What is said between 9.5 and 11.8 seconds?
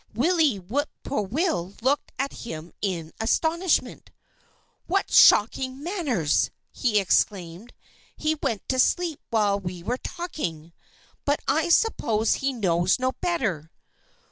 we were talking. But I